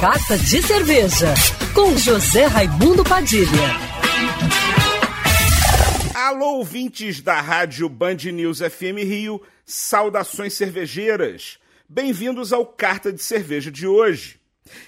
[0.00, 1.34] Carta de Cerveja,
[1.74, 3.44] com José Raimundo Padilha.
[6.14, 11.58] Alô, ouvintes da rádio Band News FM Rio, saudações cervejeiras.
[11.86, 14.40] Bem-vindos ao Carta de Cerveja de hoje.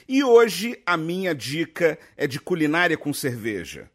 [0.08, 3.90] E hoje a minha dica é de culinária com cerveja.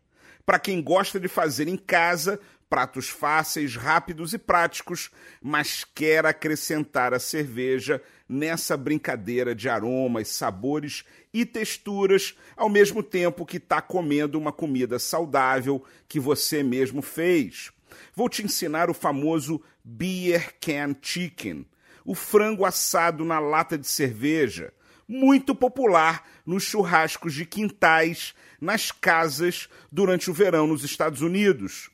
[0.46, 2.40] Para quem gosta de fazer em casa
[2.70, 5.10] pratos fáceis, rápidos e práticos,
[5.42, 13.46] mas quer acrescentar a cerveja nessa brincadeira de aromas, sabores e texturas, ao mesmo tempo
[13.46, 17.72] que está comendo uma comida saudável que você mesmo fez.
[18.14, 21.66] Vou te ensinar o famoso Beer Can Chicken,
[22.04, 24.74] o frango assado na lata de cerveja,
[25.08, 31.90] muito popular nos churrascos de quintais, nas casas durante o verão nos Estados Unidos.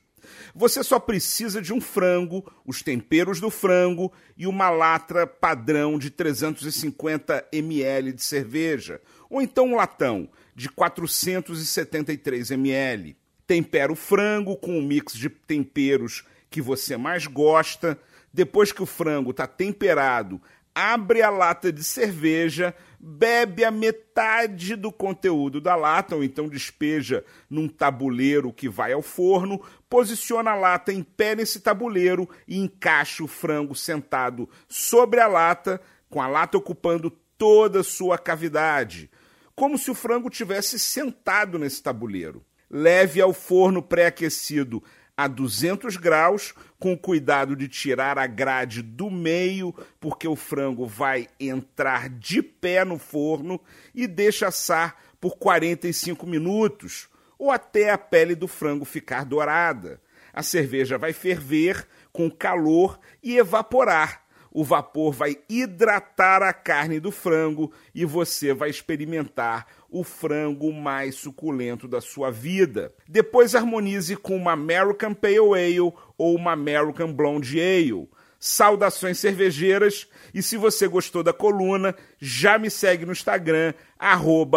[0.55, 6.09] Você só precisa de um frango, os temperos do frango e uma latra padrão de
[6.09, 13.17] 350 ml de cerveja, ou então um latão de 473 ml.
[13.45, 17.99] Tempera o frango com um mix de temperos que você mais gosta.
[18.31, 20.41] Depois que o frango está temperado,
[20.75, 27.23] abre a lata de cerveja, bebe a metade do conteúdo da lata, ou então despeja
[27.49, 33.23] num tabuleiro que vai ao forno, posiciona a lata em pé nesse tabuleiro e encaixa
[33.23, 39.09] o frango sentado sobre a lata, com a lata ocupando toda a sua cavidade,
[39.55, 42.43] como se o frango tivesse sentado nesse tabuleiro.
[42.69, 44.81] Leve ao forno pré-aquecido
[45.15, 51.27] a 200 graus, com cuidado de tirar a grade do meio, porque o frango vai
[51.39, 53.61] entrar de pé no forno
[53.93, 60.01] e deixa assar por 45 minutos, ou até a pele do frango ficar dourada.
[60.33, 64.22] A cerveja vai ferver com calor e evaporar
[64.53, 71.15] o vapor vai hidratar a carne do frango e você vai experimentar o frango mais
[71.15, 72.93] suculento da sua vida.
[73.07, 78.07] Depois harmonize com uma American Pale Ale ou uma American Blonde Ale.
[78.39, 83.73] Saudações cervejeiras e se você gostou da coluna, já me segue no Instagram,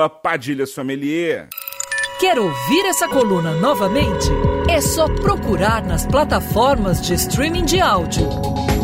[0.09, 1.49] Padilha Sommelier.
[2.19, 4.29] Quer ouvir essa coluna novamente?
[4.69, 8.27] É só procurar nas plataformas de streaming de áudio.